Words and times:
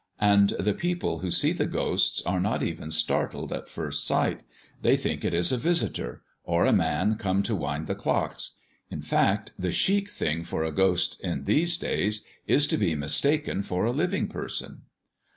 And 0.19 0.55
the 0.59 0.73
people 0.73 1.19
who 1.19 1.29
see 1.29 1.51
the 1.51 1.67
ghosts 1.67 2.23
are 2.23 2.39
not 2.39 2.63
even 2.63 2.89
startled 2.89 3.53
at 3.53 3.69
first 3.69 4.03
sight; 4.03 4.43
they 4.81 4.97
think 4.97 5.23
it 5.23 5.31
is 5.35 5.51
a 5.51 5.59
visitor, 5.59 6.23
or 6.43 6.65
a 6.65 6.73
man 6.73 7.17
come 7.17 7.43
to 7.43 7.55
wind 7.55 7.85
the 7.85 7.93
clocks. 7.93 8.57
In 8.89 9.03
fact, 9.03 9.51
the 9.59 9.71
chic 9.71 10.09
thing 10.09 10.43
for 10.43 10.63
a 10.63 10.71
ghost 10.71 11.21
in 11.23 11.43
these 11.43 11.77
days 11.77 12.25
is 12.47 12.65
to 12.65 12.77
be 12.77 12.95
mistaken 12.95 13.61
for 13.61 13.85
a 13.85 13.91
living 13.91 14.27
person." 14.27 14.85